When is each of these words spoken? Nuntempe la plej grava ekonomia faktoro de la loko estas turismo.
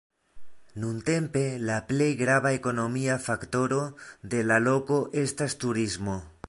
Nuntempe 0.83 1.43
la 1.71 1.75
plej 1.91 2.09
grava 2.23 2.55
ekonomia 2.59 3.19
faktoro 3.29 3.81
de 4.35 4.43
la 4.53 4.61
loko 4.71 5.03
estas 5.27 5.61
turismo. 5.65 6.23